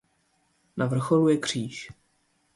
Na 0.77 0.85
vrcholu 0.85 1.29
je 1.29 1.37
kříž. 1.37 1.89